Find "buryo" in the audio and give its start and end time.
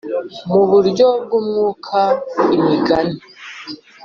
0.71-1.07